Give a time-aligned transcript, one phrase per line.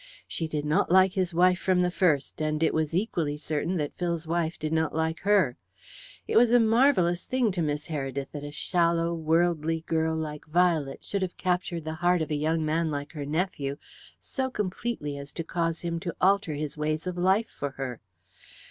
[0.27, 3.93] She did not like his wife from the first, and it was equally certain that
[3.93, 5.57] Phil's wife did not like her.
[6.27, 11.05] It was a marvellous thing to Miss Heredith that a shallow worldly girl like Violet
[11.05, 13.77] should have captured the heart of a young man like her nephew
[14.19, 18.01] so completely as to cause him to alter his ways of life for her.